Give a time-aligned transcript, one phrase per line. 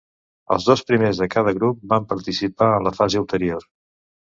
[0.55, 3.73] Els dos primers de cada grup van participar en la fase ulterior.